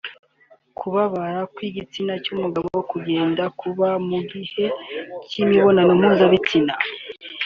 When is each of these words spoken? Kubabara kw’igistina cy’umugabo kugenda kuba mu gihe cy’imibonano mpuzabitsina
Kubabara 0.77 1.39
kw’igistina 1.53 2.13
cy’umugabo 2.23 2.69
kugenda 2.91 3.43
kuba 3.59 3.87
mu 4.07 4.19
gihe 4.31 4.65
cy’imibonano 5.29 5.91
mpuzabitsina 5.99 6.73